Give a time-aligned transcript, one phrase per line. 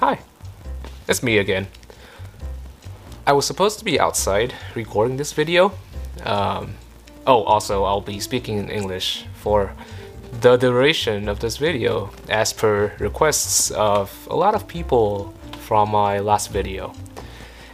[0.00, 0.18] Hi,
[1.08, 1.66] it's me again.
[3.26, 5.74] I was supposed to be outside recording this video.
[6.24, 6.76] Um,
[7.26, 9.74] oh, also, I'll be speaking in English for
[10.40, 15.34] the duration of this video as per requests of a lot of people
[15.66, 16.94] from my last video.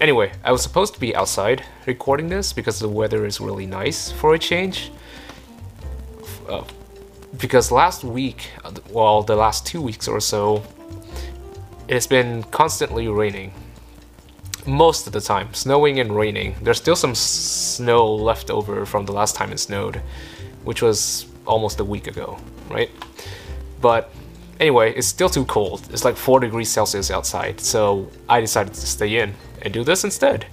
[0.00, 4.10] Anyway, I was supposed to be outside recording this because the weather is really nice
[4.10, 4.90] for a change.
[6.48, 6.64] Uh,
[7.36, 8.48] because last week,
[8.88, 10.62] well, the last two weeks or so,
[11.88, 13.52] it's been constantly raining.
[14.66, 16.56] Most of the time, snowing and raining.
[16.62, 20.00] There's still some snow left over from the last time it snowed,
[20.64, 22.38] which was almost a week ago,
[22.70, 22.90] right?
[23.82, 24.10] But
[24.58, 25.86] anyway, it's still too cold.
[25.92, 30.04] It's like 4 degrees Celsius outside, so I decided to stay in and do this
[30.04, 30.46] instead.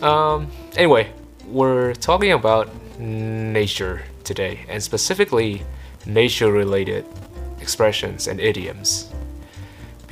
[0.00, 1.12] Um, anyway,
[1.46, 5.62] we're talking about nature today, and specifically
[6.06, 7.04] nature related
[7.60, 9.13] expressions and idioms.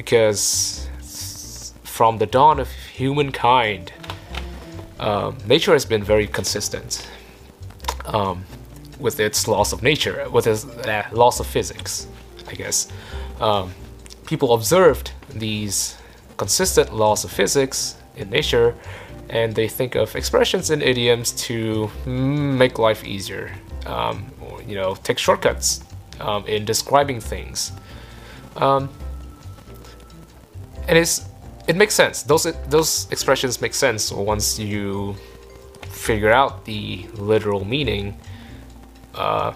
[0.02, 3.92] Because from the dawn of humankind,
[4.98, 7.08] um, nature has been very consistent
[8.06, 8.44] um,
[8.98, 12.08] with its laws of nature, with its uh, laws of physics,
[12.48, 12.88] I guess.
[13.40, 13.72] Um,
[14.26, 15.96] people observed these
[16.36, 18.74] consistent laws of physics in nature
[19.30, 23.52] and they think of expressions and idioms to make life easier
[23.86, 25.84] um, or, you know, take shortcuts
[26.18, 27.70] um, in describing things.
[28.56, 28.90] Um,
[30.88, 31.24] and it's
[31.66, 32.22] it makes sense.
[32.22, 35.16] Those those expressions make sense once you
[35.88, 38.18] figure out the literal meaning.
[39.14, 39.52] Uh,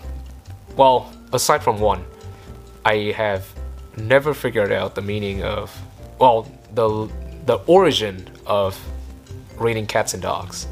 [0.77, 2.05] well, aside from one,
[2.85, 3.47] I have
[3.97, 5.77] never figured out the meaning of
[6.19, 7.11] well the
[7.47, 8.79] the origin of
[9.59, 10.67] raining cats and dogs.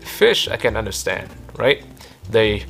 [0.00, 1.82] Fish I can understand, right?
[2.30, 2.64] they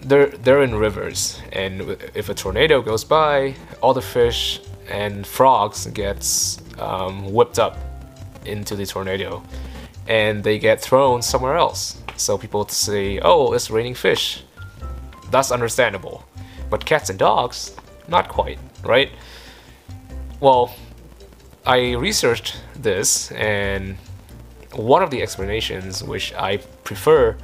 [0.00, 5.86] they're they're in rivers, and if a tornado goes by, all the fish and frogs
[5.86, 7.78] gets um, whipped up
[8.44, 9.42] into the tornado,
[10.06, 12.00] and they get thrown somewhere else.
[12.16, 14.44] So people say, "Oh, it's raining fish."
[15.30, 16.24] That's understandable,
[16.70, 17.74] but cats and dogs,
[18.08, 19.10] not quite, right?
[20.40, 20.74] Well,
[21.66, 23.96] I researched this, and
[24.72, 27.36] one of the explanations which I prefer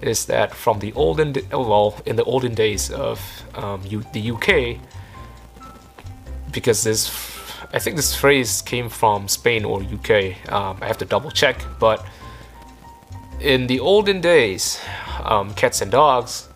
[0.00, 3.20] is that from the olden well in the olden days of
[3.54, 4.80] um, U- the UK
[6.52, 7.10] because this
[7.72, 11.60] I think this phrase came from Spain or UK um, I have to double check
[11.78, 12.04] but
[13.40, 14.80] in the olden days
[15.24, 16.48] um, cats and dogs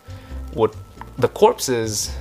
[0.53, 0.75] would
[1.17, 2.15] the corpses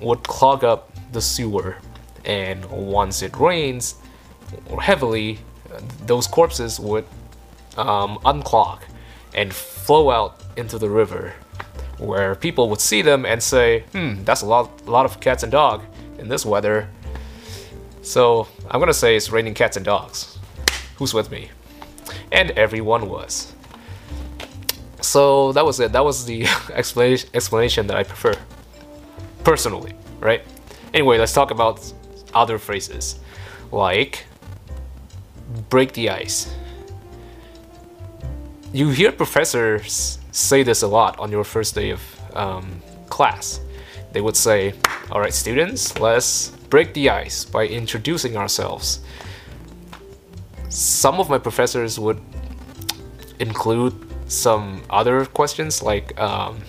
[0.00, 1.76] would clog up the sewer
[2.24, 3.96] and once it rains
[4.80, 5.38] heavily
[6.06, 7.04] those corpses would
[7.76, 8.80] um, unclog
[9.34, 11.34] and flow out into the river,
[11.98, 15.42] where people would see them and say, "Hmm, that's a lot, a lot of cats
[15.42, 15.82] and dog
[16.18, 16.88] in this weather."
[18.06, 20.38] So I'm gonna say it's raining cats and dogs.
[20.96, 21.50] Who's with me?
[22.30, 23.52] And everyone was.
[25.00, 25.92] So that was it.
[25.92, 28.34] That was the explanation explanation that I prefer,
[29.44, 30.42] personally, right?
[30.94, 31.92] Anyway, let's talk about
[32.32, 33.18] other phrases,
[33.72, 34.24] like
[35.68, 36.54] break the ice
[38.76, 42.00] you hear professors say this a lot on your first day of
[42.34, 43.60] um, class.
[44.12, 44.74] They would say,
[45.10, 49.00] All right, students, let's break the ice by introducing ourselves.
[50.68, 52.20] Some of my professors would
[53.38, 53.94] include
[54.28, 56.60] some other questions like, um,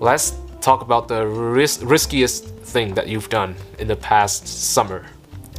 [0.00, 5.06] Let's talk about the ris- riskiest thing that you've done in the past summer.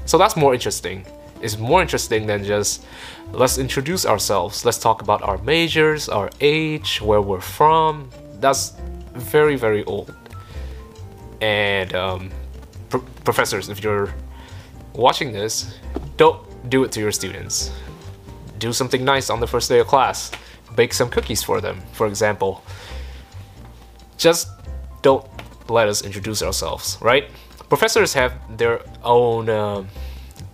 [0.06, 1.06] So that's more interesting.
[1.42, 2.86] It's more interesting than just
[3.34, 4.64] let's introduce ourselves.
[4.64, 8.10] Let's talk about our majors, our age, where we're from.
[8.40, 8.74] That's
[9.14, 10.16] very, very old.
[11.42, 12.32] And um,
[12.90, 14.14] pr- professors, if you're
[14.94, 15.78] watching this,
[16.18, 17.72] don't do it to your students.
[18.58, 20.32] Do something nice on the first day of class.
[20.76, 22.64] Bake some cookies for them, for example.
[24.18, 24.50] Just
[25.02, 25.26] don't
[25.70, 27.30] let us introduce ourselves, right?
[27.70, 29.50] Professors have their own.
[29.50, 29.86] Uh,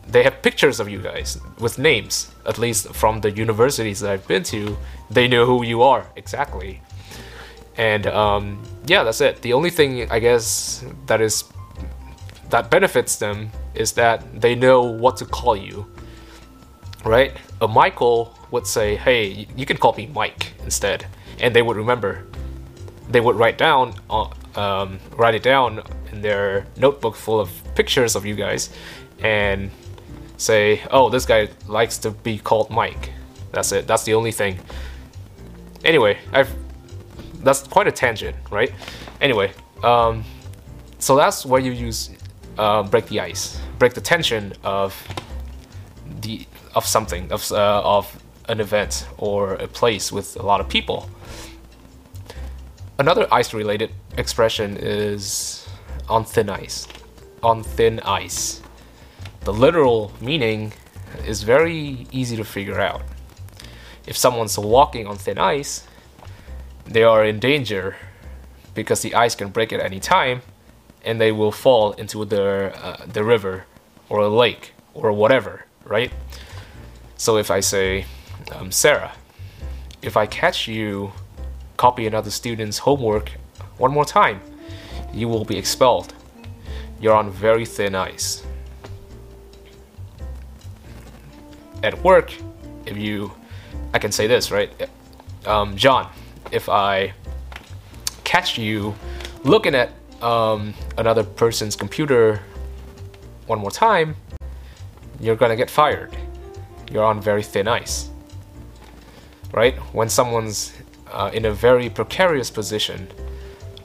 [0.08, 2.32] they have pictures of you guys with names.
[2.46, 4.78] At least from the universities that I've been to,
[5.10, 6.82] they know who you are exactly.
[7.78, 9.42] And um, yeah, that's it.
[9.42, 11.44] The only thing I guess that is
[12.56, 15.86] that benefits them is that they know what to call you.
[17.04, 17.34] Right?
[17.60, 21.06] A Michael would say, "Hey, you can call me Mike instead,"
[21.42, 22.24] and they would remember.
[23.10, 28.16] They would write down, uh, um, write it down in their notebook full of pictures
[28.16, 28.69] of you guys,
[29.19, 29.69] and
[30.38, 33.12] say, oh, this guy likes to be called Mike.
[33.51, 33.86] That's it.
[33.86, 34.54] That's the only thing.
[35.84, 36.51] Anyway, I've
[37.44, 38.72] that's quite a tangent, right?
[39.19, 39.51] Anyway,
[39.84, 40.24] um,
[41.00, 42.16] so that's where you use
[42.57, 44.96] uh, break the ice, break the tension of
[46.22, 50.69] the of something of uh, of an event or a place with a lot of
[50.69, 51.10] people.
[52.98, 55.68] Another ice-related expression is
[56.07, 56.88] on thin ice.
[57.44, 58.62] On thin ice.
[59.42, 60.74] The literal meaning
[61.25, 63.01] is very easy to figure out.
[64.08, 65.86] If someone's walking on thin ice,
[66.86, 67.98] they are in danger
[68.74, 70.42] because the ice can break at any time
[71.06, 73.66] and they will fall into the, uh, the river
[74.10, 76.12] or a lake or whatever, right?
[77.16, 78.06] So if I say,
[78.54, 79.13] um, Sarah,
[80.02, 81.13] if I catch you
[81.78, 83.31] copy another student's homework
[83.78, 84.42] one more time,
[85.13, 86.13] you will be expelled.
[87.00, 88.44] You're on very thin ice.
[91.84, 92.34] At work,
[92.86, 93.31] if you,
[93.94, 94.72] I can say this, right?
[95.46, 96.10] Um, John,
[96.51, 97.13] if I
[98.24, 98.96] catch you
[99.44, 99.92] looking at
[100.22, 102.42] um, another person's computer
[103.48, 104.16] one more time,
[105.20, 106.16] you're gonna get fired.
[106.92, 108.10] You're on very thin ice.
[109.52, 109.76] Right?
[109.94, 110.74] When someone's
[111.12, 113.08] uh, in a very precarious position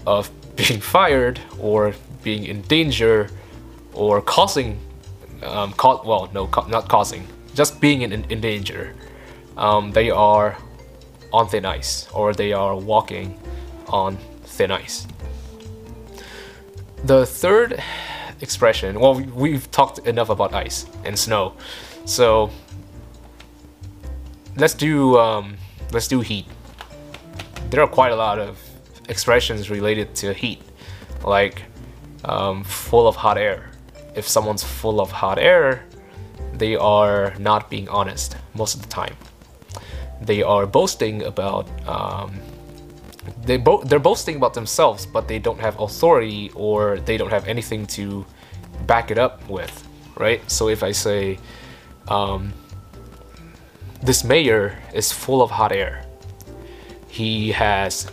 [0.07, 3.31] of being fired or being in danger
[3.93, 4.79] or causing,
[5.43, 8.95] um, ca- well, no, ca- not causing, just being in, in danger,
[9.57, 10.57] um, they are
[11.33, 13.39] on thin ice or they are walking
[13.89, 15.07] on thin ice.
[17.05, 17.83] The third
[18.41, 21.55] expression, well, we've talked enough about ice and snow,
[22.05, 22.51] so
[24.57, 25.57] let's do um,
[25.93, 26.47] let's do heat.
[27.71, 28.61] There are quite a lot of
[29.09, 30.61] expressions related to heat,
[31.25, 31.63] like
[32.25, 33.71] um, full of hot air.
[34.15, 35.85] If someone's full of hot air,
[36.53, 39.17] they are not being honest most of the time.
[40.21, 42.39] They are boasting about um,
[43.45, 47.47] they bo- they're boasting about themselves, but they don't have authority or they don't have
[47.47, 48.25] anything to
[48.87, 49.87] back it up with,
[50.17, 50.41] right?
[50.51, 51.39] So if I say,
[52.09, 52.53] um,
[54.03, 56.05] this mayor is full of hot air,
[57.09, 58.11] he has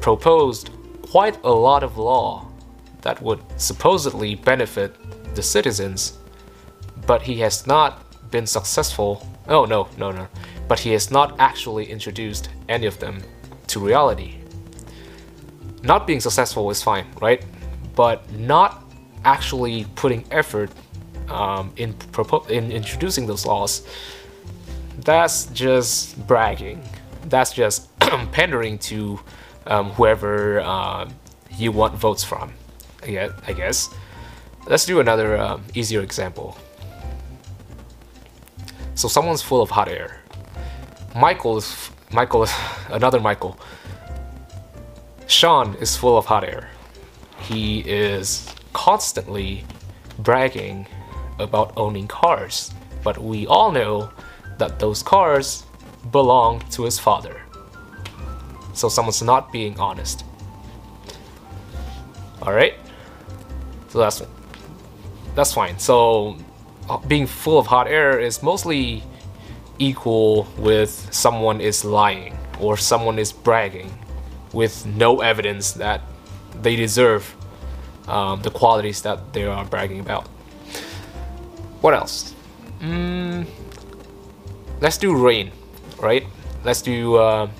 [0.00, 0.70] proposed
[1.02, 2.46] quite a lot of law
[3.02, 4.94] that would supposedly benefit
[5.34, 6.18] the citizens,
[7.06, 9.26] but he has not been successful.
[9.46, 10.26] Oh, no, no, no.
[10.68, 13.22] But he has not actually introduced any of them
[13.74, 14.36] to reality.
[15.82, 17.44] Not being successful is fine, right?
[17.94, 18.84] But not
[19.24, 20.70] actually putting effort
[21.28, 21.94] um, in,
[22.48, 23.86] in introducing those laws,
[24.98, 26.80] that's just bragging.
[27.26, 27.96] That's just
[28.32, 29.20] pandering to
[29.66, 31.10] um, whoever uh,
[31.56, 32.52] you want votes from.
[33.06, 33.92] Yeah, I guess.
[34.66, 36.56] Let's do another um, easier example.
[38.94, 40.22] So someone's full of hot air.
[41.14, 42.54] Michael is Michael, is
[42.90, 43.58] another Michael.
[45.26, 46.70] Sean is full of hot air.
[47.40, 49.64] He is constantly
[50.20, 50.86] bragging
[51.40, 52.70] about owning cars,
[53.02, 54.10] but we all know
[54.58, 55.64] that those cars
[56.12, 57.42] belong to his father.
[58.74, 60.24] So someone's not being honest.
[62.42, 62.74] All right.
[63.88, 64.22] So that's
[65.34, 65.80] that's fine.
[65.80, 66.36] So
[66.88, 69.02] uh, being full of hot air is mostly
[69.78, 73.90] equal with someone is lying or someone is bragging
[74.52, 76.02] with no evidence that
[76.62, 77.34] they deserve
[78.06, 80.26] um, the qualities that they are bragging about.
[81.80, 82.34] What else?
[82.80, 83.46] Mm,
[84.80, 85.50] let's do rain,
[85.98, 86.24] right?
[86.64, 87.50] Let's do uh,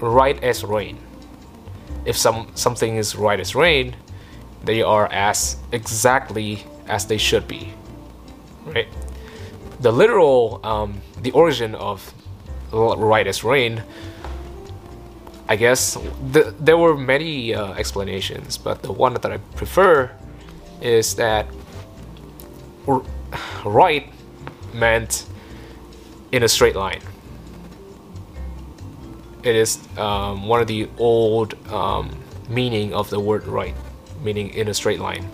[0.00, 0.98] right as rain.
[2.04, 3.96] If some something is right as rain,
[4.64, 7.74] they are as exactly as they should be,
[8.64, 8.88] right?
[9.80, 12.12] The literal, um, the origin of
[12.72, 13.82] right as rain.
[15.48, 15.96] I guess
[16.32, 20.10] th- there were many uh, explanations, but the one that I prefer
[20.80, 21.46] is that
[22.88, 23.02] r-
[23.64, 24.12] right
[24.74, 25.26] meant
[26.32, 27.00] in a straight line.
[29.44, 32.10] It is um, one of the old um,
[32.48, 33.74] meaning of the word right,
[34.22, 35.30] meaning in a straight line.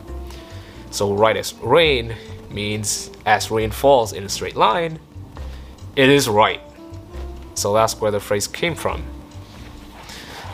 [0.91, 2.15] So right as rain
[2.53, 4.99] means as rain falls in a straight line,
[5.97, 6.61] it is right.
[7.55, 9.03] So that's where the phrase came from.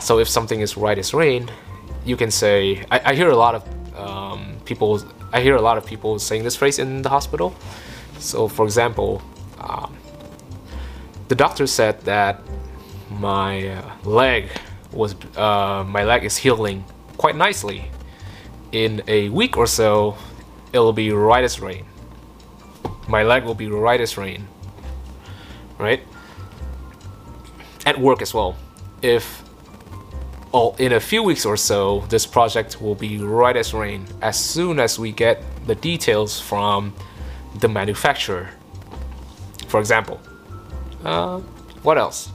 [0.01, 1.51] So if something is right as rain,
[2.05, 2.85] you can say.
[2.91, 5.03] I, I hear a lot of um, people.
[5.33, 7.55] I hear a lot of people saying this phrase in the hospital.
[8.19, 9.23] So for example,
[9.59, 9.97] um,
[11.29, 12.41] the doctor said that
[13.11, 14.51] my uh, leg
[14.93, 16.85] was uh, my leg is healing
[17.17, 17.91] quite nicely.
[18.73, 20.17] In a week or so,
[20.73, 21.85] it'll be right as rain.
[23.09, 24.47] My leg will be right as rain.
[25.79, 26.03] Right?
[27.87, 28.57] At work as well.
[29.01, 29.43] If
[30.53, 34.39] oh, in a few weeks or so, this project will be right as rain as
[34.39, 36.95] soon as we get the details from
[37.61, 38.51] the manufacturer.
[39.69, 40.21] For example,
[41.05, 41.41] uh,
[41.83, 42.29] what else?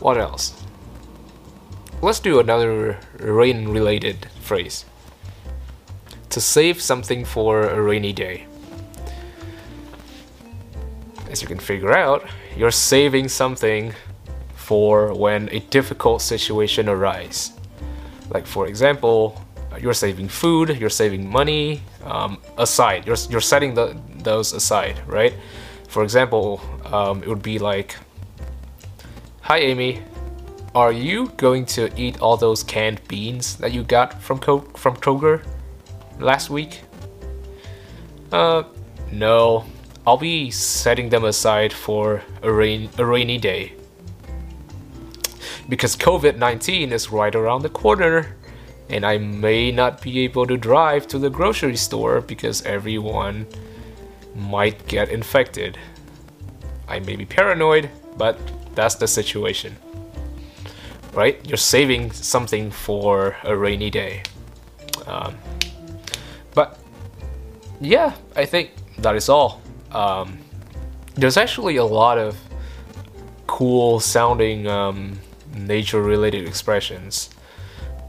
[0.00, 0.54] What else?
[2.00, 4.84] Let's do another rain related phrase.
[6.38, 8.46] To save something for a rainy day.
[11.28, 12.24] As you can figure out,
[12.56, 13.92] you're saving something
[14.54, 17.58] for when a difficult situation arises.
[18.30, 19.42] Like for example,
[19.80, 23.04] you're saving food, you're saving money um, aside.
[23.04, 25.34] You're, you're setting the, those aside, right?
[25.88, 27.96] For example, um, it would be like,
[29.40, 30.04] Hi Amy,
[30.72, 34.94] are you going to eat all those canned beans that you got from Co- from
[34.98, 35.44] Kroger
[36.18, 36.82] last week?
[38.32, 38.64] Uh,
[39.12, 39.64] no.
[40.06, 43.74] I'll be setting them aside for a rain a rainy day
[45.68, 48.36] because COVID 19 is right around the corner
[48.88, 53.46] and I may not be able to drive to the grocery store because everyone
[54.34, 55.76] might get infected.
[56.88, 58.38] I may be paranoid, but
[58.74, 59.76] that's the situation.
[61.12, 61.38] Right?
[61.46, 64.22] You're saving something for a rainy day.
[65.06, 65.36] Um,
[66.58, 66.76] but
[67.80, 69.62] yeah, I think that is all.
[69.92, 70.38] Um,
[71.14, 72.36] there's actually a lot of
[73.46, 75.20] cool sounding um,
[75.54, 77.30] nature related expressions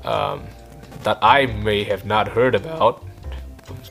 [0.04, 0.48] um,
[1.04, 3.06] that I may have not heard about.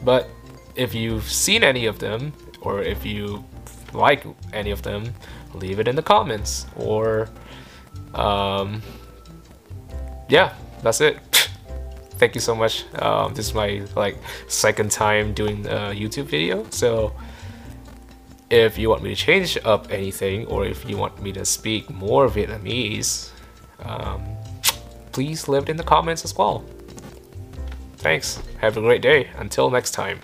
[0.03, 0.29] But
[0.75, 3.45] if you've seen any of them, or if you
[3.93, 5.15] like any of them,
[5.55, 6.67] leave it in the comments.
[6.75, 7.29] Or,
[8.13, 8.83] um,
[10.29, 11.28] yeah, that's it.
[12.19, 12.85] Thank you so much.
[13.01, 14.17] Um, this is my like
[14.49, 17.13] second time doing a YouTube video, so
[18.51, 21.91] if you want me to change up anything or if you want me to speak
[21.91, 23.31] more Vietnamese,
[23.81, 24.23] um,
[25.13, 26.65] please leave it in the comments as well.
[27.99, 28.41] Thanks.
[28.61, 29.29] Have a great day.
[29.37, 30.21] Until next time.